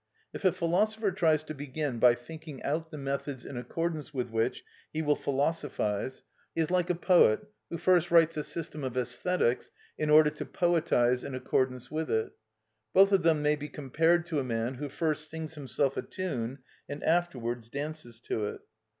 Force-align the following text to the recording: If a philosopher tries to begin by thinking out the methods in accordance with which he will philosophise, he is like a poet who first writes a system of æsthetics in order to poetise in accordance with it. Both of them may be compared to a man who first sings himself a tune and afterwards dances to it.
If 0.33 0.43
a 0.45 0.51
philosopher 0.51 1.11
tries 1.11 1.43
to 1.43 1.53
begin 1.53 1.99
by 1.99 2.15
thinking 2.15 2.63
out 2.63 2.89
the 2.89 2.97
methods 2.97 3.45
in 3.45 3.55
accordance 3.55 4.11
with 4.11 4.31
which 4.31 4.63
he 4.91 5.03
will 5.03 5.15
philosophise, 5.15 6.23
he 6.55 6.61
is 6.61 6.71
like 6.71 6.89
a 6.89 6.95
poet 6.95 7.45
who 7.69 7.77
first 7.77 8.09
writes 8.09 8.35
a 8.35 8.43
system 8.43 8.83
of 8.83 8.93
æsthetics 8.93 9.69
in 9.99 10.09
order 10.09 10.31
to 10.31 10.43
poetise 10.47 11.23
in 11.23 11.35
accordance 11.35 11.91
with 11.91 12.09
it. 12.09 12.31
Both 12.95 13.11
of 13.11 13.21
them 13.21 13.43
may 13.43 13.55
be 13.55 13.69
compared 13.69 14.25
to 14.25 14.39
a 14.39 14.43
man 14.43 14.73
who 14.73 14.89
first 14.89 15.29
sings 15.29 15.53
himself 15.53 15.95
a 15.97 16.01
tune 16.01 16.63
and 16.89 17.03
afterwards 17.03 17.69
dances 17.69 18.19
to 18.21 18.47
it. 18.47 18.61